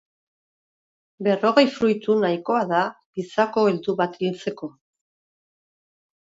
Berrogei 1.27 1.65
fruitu 1.75 2.15
nahikoa 2.23 2.63
da 2.73 2.81
gizako 3.21 3.69
heldu 3.71 3.97
bat 4.03 4.21
hiltzeko. 4.25 4.75